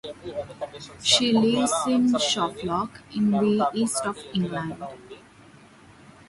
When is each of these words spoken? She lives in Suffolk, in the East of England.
She 1.03 1.31
lives 1.31 1.71
in 1.85 2.09
Suffolk, 2.17 3.01
in 3.15 3.29
the 3.29 3.69
East 3.75 4.03
of 4.07 4.17
England. 4.33 4.83